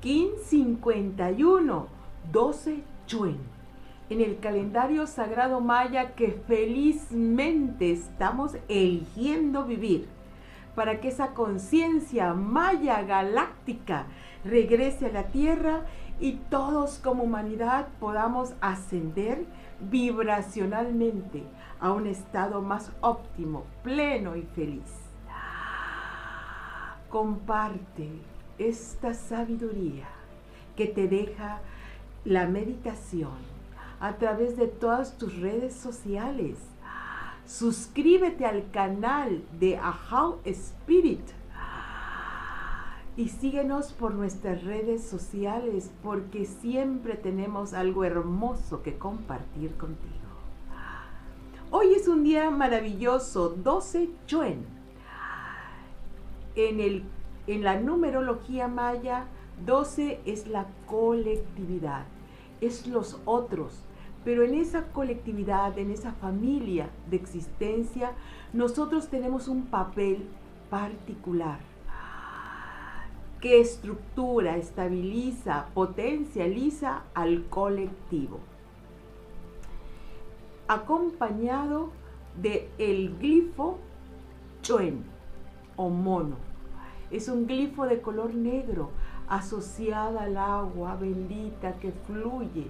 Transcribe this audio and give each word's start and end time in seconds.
51, 0.00 1.86
12 2.32 2.82
Chuen. 3.06 3.38
En 4.10 4.20
el 4.20 4.38
calendario 4.38 5.06
sagrado 5.06 5.60
maya 5.60 6.14
que 6.14 6.40
felizmente 6.46 7.90
estamos 7.92 8.56
eligiendo 8.68 9.64
vivir 9.64 10.08
para 10.74 11.00
que 11.00 11.08
esa 11.08 11.34
conciencia 11.34 12.32
maya 12.32 13.02
galáctica 13.02 14.06
regrese 14.44 15.06
a 15.06 15.12
la 15.12 15.24
Tierra 15.24 15.82
y 16.20 16.34
todos 16.48 16.98
como 16.98 17.24
humanidad 17.24 17.88
podamos 17.98 18.54
ascender 18.60 19.44
vibracionalmente 19.80 21.42
a 21.80 21.92
un 21.92 22.06
estado 22.06 22.62
más 22.62 22.92
óptimo, 23.00 23.64
pleno 23.82 24.36
y 24.36 24.42
feliz. 24.42 24.90
Comparte 27.10 28.37
esta 28.58 29.14
sabiduría 29.14 30.08
que 30.76 30.86
te 30.86 31.08
deja 31.08 31.60
la 32.24 32.46
meditación 32.46 33.38
a 34.00 34.16
través 34.16 34.56
de 34.56 34.66
todas 34.66 35.16
tus 35.18 35.36
redes 35.40 35.74
sociales 35.74 36.58
suscríbete 37.48 38.44
al 38.44 38.70
canal 38.70 39.42
de 39.58 39.78
Ahau 39.78 40.38
Spirit 40.44 41.26
y 43.16 43.30
síguenos 43.30 43.92
por 43.94 44.14
nuestras 44.14 44.62
redes 44.64 45.02
sociales 45.02 45.90
porque 46.02 46.44
siempre 46.44 47.14
tenemos 47.14 47.72
algo 47.72 48.04
hermoso 48.04 48.82
que 48.82 48.96
compartir 48.96 49.74
contigo. 49.76 50.14
Hoy 51.70 51.94
es 51.94 52.06
un 52.06 52.22
día 52.22 52.50
maravilloso, 52.50 53.48
12 53.48 54.10
Chuen. 54.26 54.66
En, 56.54 56.80
el, 56.80 57.02
en 57.48 57.64
la 57.64 57.80
numerología 57.80 58.68
maya, 58.68 59.24
12 59.64 60.20
es 60.26 60.46
la 60.46 60.66
colectividad, 60.86 62.04
es 62.60 62.86
los 62.86 63.20
otros, 63.24 63.82
pero 64.24 64.44
en 64.44 64.54
esa 64.54 64.84
colectividad, 64.92 65.78
en 65.78 65.90
esa 65.90 66.12
familia 66.12 66.90
de 67.10 67.16
existencia, 67.16 68.12
nosotros 68.52 69.08
tenemos 69.08 69.48
un 69.48 69.66
papel 69.66 70.26
particular 70.68 71.58
que 73.40 73.60
estructura, 73.60 74.56
estabiliza, 74.56 75.66
potencializa 75.72 77.04
al 77.14 77.46
colectivo. 77.46 78.40
Acompañado 80.66 81.90
de 82.36 82.68
el 82.78 83.16
glifo 83.16 83.78
choen 84.60 85.04
o 85.76 85.88
mono. 85.88 86.47
Es 87.10 87.28
un 87.28 87.46
glifo 87.46 87.86
de 87.86 88.00
color 88.00 88.34
negro 88.34 88.90
asociada 89.28 90.24
al 90.24 90.36
agua 90.36 90.96
bendita 90.96 91.74
que 91.74 91.92
fluye 91.92 92.66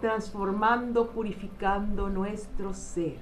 transformando, 0.00 1.08
purificando 1.08 2.08
nuestro 2.10 2.74
ser. 2.74 3.18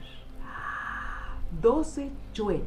12 1.61 2.11
Chuen. 2.33 2.65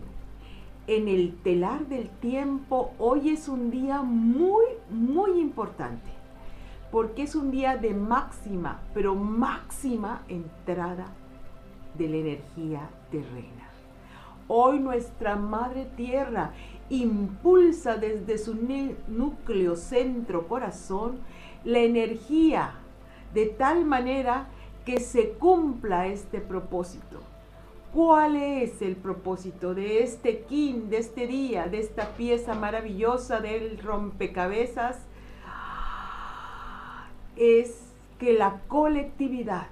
En 0.87 1.09
el 1.09 1.35
telar 1.43 1.87
del 1.87 2.09
tiempo, 2.09 2.93
hoy 2.97 3.29
es 3.29 3.49
un 3.49 3.71
día 3.71 4.01
muy, 4.01 4.63
muy 4.89 5.41
importante, 5.41 6.09
porque 6.91 7.23
es 7.23 7.35
un 7.35 7.51
día 7.51 7.75
de 7.75 7.93
máxima, 7.93 8.79
pero 8.93 9.13
máxima 9.13 10.21
entrada 10.29 11.07
de 11.97 12.07
la 12.07 12.15
energía 12.15 12.89
terrena. 13.11 13.76
Hoy 14.49 14.79
nuestra 14.79 15.35
Madre 15.35 15.87
Tierra 15.97 16.53
impulsa 16.89 17.97
desde 17.97 18.37
su 18.37 18.55
núcleo, 19.07 19.75
centro, 19.75 20.47
corazón, 20.47 21.19
la 21.65 21.79
energía 21.79 22.75
de 23.33 23.47
tal 23.47 23.83
manera 23.83 24.47
que 24.85 25.01
se 25.01 25.31
cumpla 25.31 26.07
este 26.07 26.39
propósito. 26.39 27.19
¿Cuál 27.93 28.37
es 28.37 28.81
el 28.81 28.95
propósito 28.95 29.73
de 29.73 30.03
este 30.03 30.43
kin, 30.43 30.89
de 30.89 30.99
este 30.99 31.27
día, 31.27 31.67
de 31.67 31.79
esta 31.79 32.15
pieza 32.15 32.53
maravillosa 32.53 33.41
del 33.41 33.79
rompecabezas? 33.79 34.99
Es 37.35 37.81
que 38.17 38.33
la 38.33 38.61
colectividad 38.69 39.67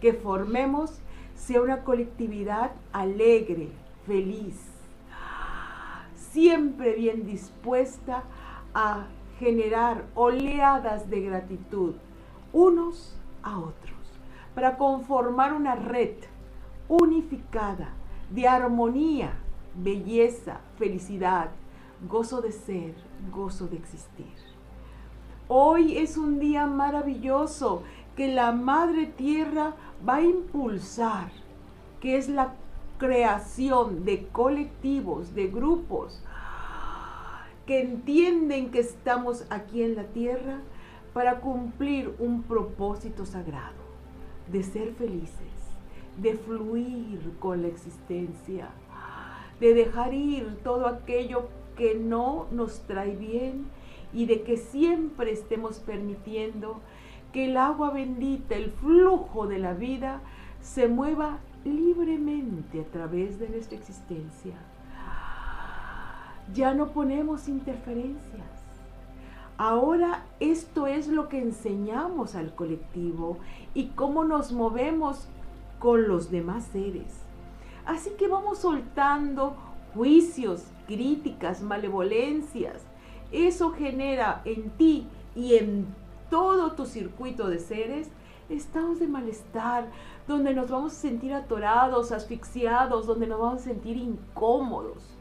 que 0.00 0.14
formemos 0.14 1.00
sea 1.34 1.60
una 1.60 1.84
colectividad 1.84 2.72
alegre, 2.92 3.68
feliz, 4.06 4.54
siempre 6.14 6.94
bien 6.94 7.26
dispuesta 7.26 8.22
a 8.74 9.06
generar 9.38 10.04
oleadas 10.14 11.10
de 11.10 11.20
gratitud, 11.22 11.94
unos 12.52 13.16
a 13.42 13.58
otros, 13.58 13.96
para 14.54 14.76
conformar 14.76 15.52
una 15.52 15.74
red 15.74 16.14
unificada 16.88 17.90
de 18.30 18.48
armonía, 18.48 19.32
belleza, 19.74 20.60
felicidad, 20.78 21.50
gozo 22.08 22.40
de 22.40 22.52
ser, 22.52 22.94
gozo 23.32 23.66
de 23.66 23.76
existir. 23.76 24.34
Hoy 25.48 25.98
es 25.98 26.16
un 26.16 26.38
día 26.38 26.66
maravilloso 26.66 27.82
que 28.16 28.28
la 28.28 28.52
Madre 28.52 29.06
Tierra 29.06 29.74
va 30.06 30.16
a 30.16 30.22
impulsar, 30.22 31.30
que 32.00 32.16
es 32.16 32.28
la 32.28 32.54
creación 32.98 34.04
de 34.04 34.26
colectivos, 34.28 35.34
de 35.34 35.48
grupos, 35.48 36.22
que 37.66 37.80
entienden 37.80 38.70
que 38.70 38.78
estamos 38.78 39.44
aquí 39.50 39.82
en 39.82 39.96
la 39.96 40.04
Tierra 40.04 40.60
para 41.12 41.40
cumplir 41.40 42.14
un 42.18 42.42
propósito 42.42 43.26
sagrado, 43.26 43.82
de 44.52 44.62
ser 44.62 44.92
felices, 44.94 45.30
de 46.18 46.34
fluir 46.34 47.32
con 47.40 47.62
la 47.62 47.68
existencia, 47.68 48.68
de 49.60 49.74
dejar 49.74 50.14
ir 50.14 50.58
todo 50.62 50.86
aquello 50.86 51.48
que 51.76 51.94
no 51.94 52.46
nos 52.50 52.80
trae 52.82 53.16
bien 53.16 53.66
y 54.12 54.26
de 54.26 54.42
que 54.42 54.56
siempre 54.56 55.32
estemos 55.32 55.78
permitiendo 55.78 56.80
que 57.32 57.46
el 57.46 57.56
agua 57.56 57.90
bendita, 57.90 58.54
el 58.54 58.70
flujo 58.70 59.46
de 59.46 59.58
la 59.58 59.74
vida, 59.74 60.20
se 60.60 60.88
mueva 60.88 61.38
libremente 61.66 62.80
a 62.80 62.84
través 62.84 63.38
de 63.38 63.48
nuestra 63.48 63.76
existencia. 63.76 64.54
Ya 66.54 66.74
no 66.74 66.92
ponemos 66.92 67.48
interferencias 67.48 68.56
Ahora 69.58 70.26
esto 70.38 70.86
es 70.86 71.08
lo 71.08 71.30
que 71.30 71.40
enseñamos 71.40 72.34
al 72.34 72.54
colectivo 72.54 73.38
y 73.72 73.86
cómo 73.88 74.24
nos 74.24 74.52
movemos 74.52 75.28
con 75.78 76.08
los 76.08 76.30
demás 76.30 76.66
seres. 76.72 77.22
Así 77.86 78.10
que 78.18 78.28
vamos 78.28 78.58
soltando 78.58 79.56
juicios, 79.94 80.64
críticas, 80.86 81.62
malevolencias. 81.62 82.82
Eso 83.32 83.70
genera 83.70 84.42
en 84.44 84.68
ti 84.70 85.06
y 85.34 85.54
en 85.54 85.86
todo 86.28 86.72
tu 86.72 86.84
circuito 86.84 87.48
de 87.48 87.58
seres 87.58 88.10
estados 88.48 88.98
de 88.98 89.06
malestar, 89.06 89.88
donde 90.26 90.54
nos 90.54 90.70
vamos 90.70 90.92
a 90.92 90.96
sentir 90.96 91.34
atorados, 91.34 92.12
asfixiados, 92.12 93.06
donde 93.06 93.26
nos 93.26 93.40
vamos 93.40 93.62
a 93.62 93.64
sentir 93.64 93.96
incómodos. 93.96 95.16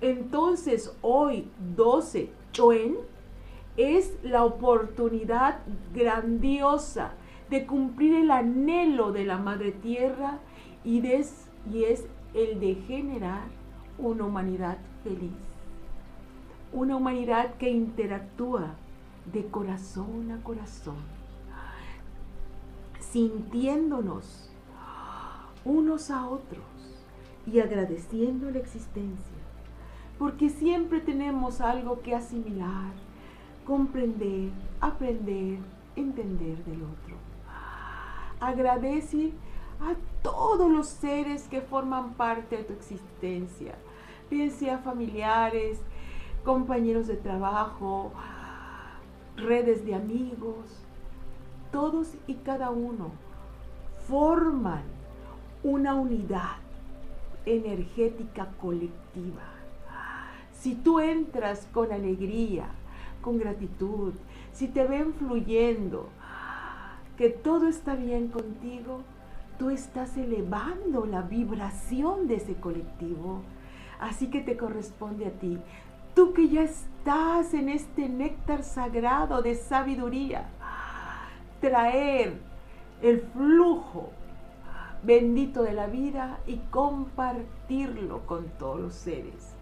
Entonces 0.00 0.96
hoy 1.02 1.50
12 1.76 2.32
Chuen 2.52 2.96
es 3.76 4.16
la 4.22 4.44
oportunidad 4.44 5.60
grandiosa 5.94 7.12
de 7.50 7.66
cumplir 7.66 8.14
el 8.14 8.30
anhelo 8.30 9.12
de 9.12 9.24
la 9.24 9.38
Madre 9.38 9.72
Tierra 9.72 10.38
y, 10.84 10.98
y 11.06 11.84
es 11.84 12.06
el 12.34 12.60
de 12.60 12.74
generar 12.86 13.42
una 13.98 14.24
humanidad 14.24 14.78
feliz. 15.04 15.32
Una 16.72 16.96
humanidad 16.96 17.54
que 17.54 17.70
interactúa 17.70 18.74
de 19.32 19.46
corazón 19.46 20.30
a 20.30 20.42
corazón, 20.42 20.96
sintiéndonos 23.10 24.50
unos 25.64 26.10
a 26.10 26.26
otros 26.28 26.64
y 27.46 27.60
agradeciendo 27.60 28.50
la 28.50 28.58
existencia 28.58 29.40
porque 30.20 30.50
siempre 30.50 31.00
tenemos 31.00 31.62
algo 31.62 32.02
que 32.02 32.14
asimilar, 32.14 32.92
comprender, 33.64 34.50
aprender, 34.78 35.58
entender 35.96 36.62
del 36.66 36.82
otro. 36.82 37.16
Agradece 38.38 39.32
a 39.80 39.94
todos 40.22 40.70
los 40.70 40.88
seres 40.88 41.48
que 41.48 41.62
forman 41.62 42.12
parte 42.12 42.58
de 42.58 42.64
tu 42.64 42.74
existencia, 42.74 43.76
bien 44.30 44.50
sea 44.50 44.76
familiares, 44.76 45.80
compañeros 46.44 47.06
de 47.06 47.16
trabajo, 47.16 48.12
redes 49.36 49.86
de 49.86 49.94
amigos, 49.94 50.84
todos 51.70 52.14
y 52.26 52.34
cada 52.34 52.70
uno 52.70 53.10
forman 54.08 54.82
una 55.62 55.94
unidad 55.94 56.56
energética 57.46 58.48
colectiva 58.60 59.60
si 60.60 60.74
tú 60.74 61.00
entras 61.00 61.66
con 61.72 61.90
alegría, 61.90 62.66
con 63.22 63.38
gratitud, 63.38 64.12
si 64.52 64.68
te 64.68 64.84
ven 64.84 65.14
fluyendo, 65.14 66.10
que 67.16 67.30
todo 67.30 67.66
está 67.66 67.94
bien 67.94 68.28
contigo, 68.28 69.00
tú 69.58 69.70
estás 69.70 70.18
elevando 70.18 71.06
la 71.06 71.22
vibración 71.22 72.28
de 72.28 72.36
ese 72.36 72.56
colectivo. 72.56 73.40
Así 74.00 74.28
que 74.28 74.40
te 74.40 74.58
corresponde 74.58 75.26
a 75.26 75.30
ti, 75.30 75.58
tú 76.14 76.34
que 76.34 76.48
ya 76.48 76.62
estás 76.62 77.54
en 77.54 77.70
este 77.70 78.10
néctar 78.10 78.62
sagrado 78.62 79.40
de 79.40 79.54
sabiduría, 79.54 80.50
traer 81.60 82.40
el 83.02 83.20
flujo 83.32 84.10
bendito 85.02 85.62
de 85.62 85.72
la 85.72 85.86
vida 85.86 86.40
y 86.46 86.56
compartirlo 86.70 88.26
con 88.26 88.48
todos 88.58 88.80
los 88.80 88.94
seres, 88.94 89.54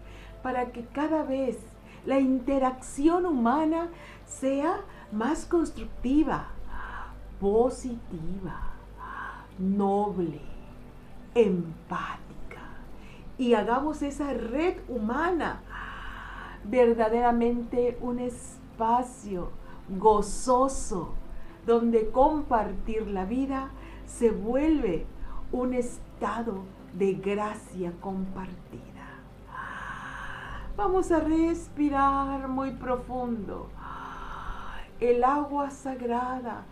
para 0.43 0.71
que 0.71 0.85
cada 0.85 1.23
vez 1.23 1.57
la 2.05 2.19
interacción 2.19 3.25
humana 3.25 3.89
sea 4.25 4.81
más 5.11 5.45
constructiva, 5.45 6.47
positiva, 7.39 8.59
noble, 9.57 10.41
empática. 11.35 12.25
Y 13.37 13.53
hagamos 13.53 14.01
esa 14.01 14.33
red 14.33 14.77
humana 14.89 15.61
verdaderamente 16.65 17.97
un 18.01 18.19
espacio 18.19 19.51
gozoso 19.97 21.13
donde 21.69 22.09
compartir 22.09 23.05
la 23.05 23.25
vida 23.25 23.69
se 24.07 24.31
vuelve 24.31 25.05
un 25.51 25.75
estado 25.75 26.63
de 26.93 27.13
gracia 27.13 27.93
compartida. 28.01 29.05
Vamos 30.75 31.11
a 31.11 31.19
respirar 31.19 32.47
muy 32.47 32.71
profundo. 32.71 33.69
El 34.99 35.23
agua 35.23 35.69
sagrada, 35.69 36.65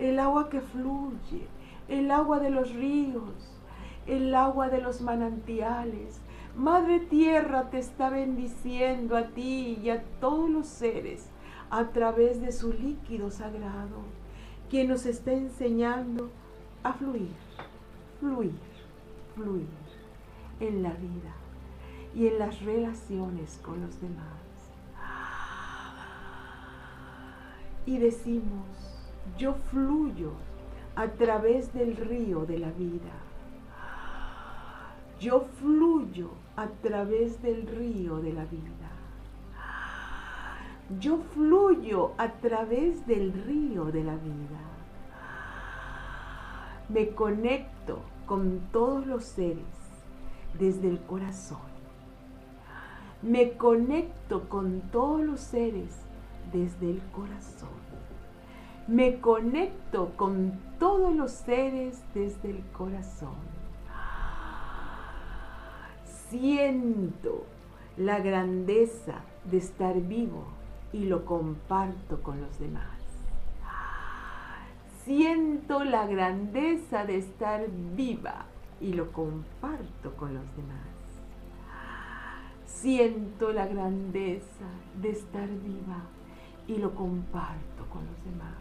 el 0.00 0.18
agua 0.18 0.48
que 0.48 0.60
fluye, 0.60 1.46
el 1.86 2.10
agua 2.10 2.40
de 2.40 2.50
los 2.50 2.74
ríos, 2.74 3.62
el 4.08 4.34
agua 4.34 4.68
de 4.68 4.80
los 4.80 5.02
manantiales. 5.02 6.20
Madre 6.56 6.98
Tierra 6.98 7.70
te 7.70 7.78
está 7.78 8.10
bendiciendo 8.10 9.16
a 9.16 9.28
ti 9.28 9.78
y 9.80 9.90
a 9.90 10.02
todos 10.18 10.50
los 10.50 10.66
seres 10.66 11.30
a 11.70 11.88
través 11.88 12.40
de 12.40 12.52
su 12.52 12.72
líquido 12.72 13.30
sagrado, 13.30 14.02
quien 14.70 14.88
nos 14.88 15.06
está 15.06 15.32
enseñando 15.32 16.30
a 16.82 16.92
fluir, 16.92 17.34
fluir, 18.20 18.54
fluir 19.34 19.66
en 20.60 20.82
la 20.82 20.90
vida 20.90 21.34
y 22.14 22.28
en 22.28 22.38
las 22.38 22.60
relaciones 22.62 23.60
con 23.62 23.80
los 23.82 24.00
demás. 24.00 24.46
Y 27.84 27.98
decimos, 27.98 28.66
yo 29.38 29.54
fluyo 29.70 30.32
a 30.96 31.08
través 31.08 31.72
del 31.72 31.96
río 31.96 32.46
de 32.46 32.58
la 32.58 32.70
vida. 32.70 33.12
Yo 35.20 35.46
fluyo 35.60 36.30
a 36.56 36.68
través 36.68 37.42
del 37.42 37.66
río 37.66 38.16
de 38.16 38.32
la 38.32 38.44
vida. 38.46 38.85
Yo 41.00 41.18
fluyo 41.34 42.12
a 42.16 42.28
través 42.28 43.06
del 43.06 43.32
río 43.44 43.86
de 43.86 44.04
la 44.04 44.14
vida 44.14 44.76
me 46.88 47.10
conecto 47.10 47.98
con 48.26 48.60
todos 48.72 49.06
los 49.06 49.24
seres 49.24 49.64
desde 50.58 50.88
el 50.88 51.00
corazón. 51.00 51.58
Me 53.22 53.52
conecto 53.52 54.48
con 54.48 54.82
todos 54.92 55.20
los 55.20 55.40
seres 55.40 55.96
desde 56.52 56.90
el 56.90 57.02
corazón. 57.12 57.86
Me 58.86 59.20
conecto 59.20 60.12
con 60.16 60.60
todos 60.78 61.12
los 61.14 61.32
seres 61.32 62.04
desde 62.14 62.50
el 62.50 62.62
corazón. 62.70 63.56
Siento 66.30 67.44
la 67.96 68.20
grandeza 68.20 69.22
de 69.50 69.56
estar 69.56 70.00
vivo 70.00 70.55
y 70.92 71.04
lo 71.06 71.24
comparto 71.24 72.22
con 72.22 72.40
los 72.40 72.58
demás. 72.58 72.96
Siento 75.04 75.84
la 75.84 76.06
grandeza 76.06 77.04
de 77.04 77.18
estar 77.18 77.66
viva 77.94 78.46
y 78.80 78.92
lo 78.92 79.12
comparto 79.12 80.16
con 80.16 80.34
los 80.34 80.56
demás. 80.56 80.96
Siento 82.66 83.52
la 83.52 83.66
grandeza 83.66 84.66
de 85.00 85.10
estar 85.10 85.48
viva 85.48 86.02
y 86.66 86.76
lo 86.78 86.94
comparto 86.94 87.86
con 87.88 88.04
los 88.04 88.24
demás. 88.24 88.54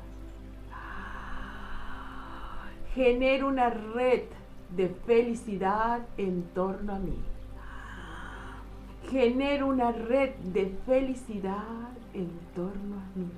Genero 2.94 3.48
una 3.48 3.69
red 3.69 4.24
de 4.69 4.89
felicidad 4.89 6.01
en 6.18 6.44
torno 6.54 6.94
a 6.94 7.00
mí. 7.00 7.18
Genero 9.10 9.68
una 9.68 9.92
red 9.92 10.36
de 10.54 10.75
felicidad 10.86 11.90
en 12.13 12.30
torno 12.56 12.96
a 12.96 13.18
mí 13.18 13.30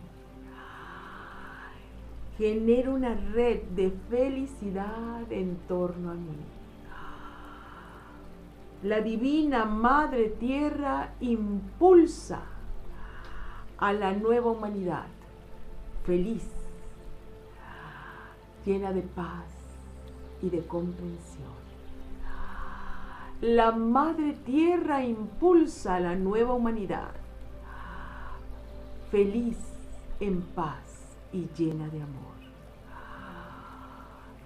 genera 2.38 2.92
una 2.92 3.16
red 3.16 3.64
de 3.75 3.92
felicidad 4.10 5.31
en 5.31 5.58
torno 5.68 6.12
a 6.12 6.14
mí. 6.14 6.38
La 8.84 9.02
divina 9.02 9.66
Madre 9.66 10.30
Tierra 10.30 11.14
impulsa 11.19 12.42
a 13.80 13.94
la 13.94 14.14
nueva 14.14 14.52
humanidad 14.52 15.08
feliz, 16.06 16.48
llena 18.66 18.94
de 18.94 19.02
paz 19.02 19.45
y 20.42 20.50
de 20.50 20.66
comprensión. 20.66 21.67
La 23.42 23.72
Madre 23.72 24.34
Tierra 24.46 25.04
impulsa 25.04 25.96
a 25.96 26.00
la 26.00 26.16
nueva 26.16 26.54
humanidad 26.54 27.12
feliz, 29.12 29.58
en 30.20 30.42
paz 30.42 31.16
y 31.32 31.48
llena 31.58 31.88
de 31.90 32.02
amor. 32.02 32.38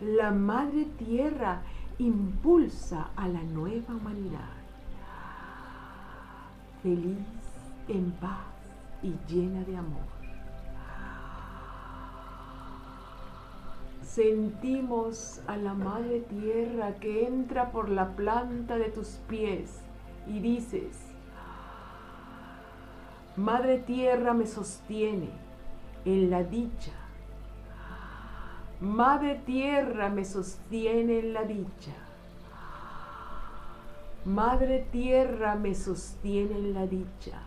La 0.01 0.31
Madre 0.31 0.85
Tierra 0.97 1.61
impulsa 1.97 3.09
a 3.15 3.27
la 3.27 3.41
nueva 3.43 3.95
humanidad, 3.95 4.49
feliz, 6.81 7.17
en 7.87 8.11
paz 8.11 8.45
y 9.03 9.13
llena 9.31 9.63
de 9.63 9.77
amor. 9.77 10.20
Sentimos 14.13 15.41
a 15.47 15.55
la 15.55 15.73
Madre 15.73 16.19
Tierra 16.19 16.95
que 16.95 17.25
entra 17.25 17.71
por 17.71 17.87
la 17.87 18.09
planta 18.09 18.77
de 18.77 18.89
tus 18.89 19.07
pies 19.29 19.79
y 20.27 20.41
dices, 20.41 20.99
Madre 23.37 23.77
Tierra 23.79 24.33
me 24.33 24.47
sostiene 24.47 25.29
en 26.03 26.29
la 26.29 26.43
dicha. 26.43 26.91
Madre 28.81 29.41
Tierra 29.45 30.09
me 30.09 30.25
sostiene 30.25 31.19
en 31.19 31.33
la 31.33 31.43
dicha. 31.43 31.93
Madre 34.25 34.85
Tierra 34.91 35.55
me 35.55 35.73
sostiene 35.73 36.57
en 36.57 36.73
la 36.73 36.85
dicha, 36.85 37.43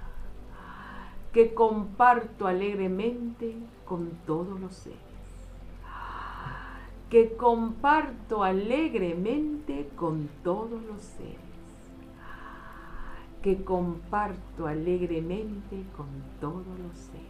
que 1.31 1.53
comparto 1.53 2.47
alegremente 2.47 3.55
con 3.85 4.13
todos 4.25 4.59
los 4.59 4.73
seres. 4.73 5.14
Que 7.15 7.37
comparto 7.37 8.43
alegremente 8.43 9.89
con 9.95 10.29
todos 10.43 10.83
los 10.83 11.01
seres. 11.01 11.39
Que 13.41 13.63
comparto 13.63 14.67
alegremente 14.67 15.85
con 15.97 16.09
todos 16.41 16.77
los 16.81 16.99
seres. 16.99 17.29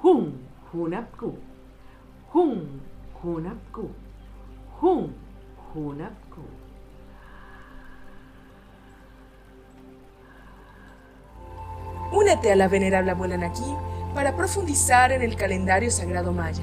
Hun 0.00 0.34
Hunapku. 0.72 1.34
Hun 2.32 2.80
Hunapku. 3.20 3.88
Hun 4.80 5.12
Hunapku. 5.74 6.42
Únete 12.12 12.52
a 12.52 12.54
la 12.54 12.68
venerable 12.68 13.10
abuela 13.10 13.36
Naki 13.36 13.74
para 14.14 14.36
profundizar 14.36 15.10
en 15.10 15.22
el 15.22 15.34
calendario 15.34 15.90
sagrado 15.90 16.32
maya 16.32 16.62